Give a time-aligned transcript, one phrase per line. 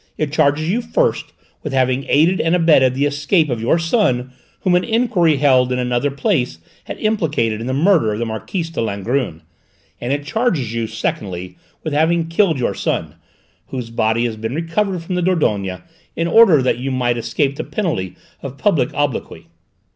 [0.17, 1.31] It charges you first
[1.61, 5.77] with having aided and abetted the escape of your son, whom an enquiry held in
[5.77, 9.43] another place had implicated in the murder of the Marquise de Langrune;
[10.01, 13.13] and it charges you secondly with having killed your son,
[13.67, 15.83] whose body has been recovered from the Dordogne,
[16.15, 19.49] in order that you might escape the penalty of public obloquy."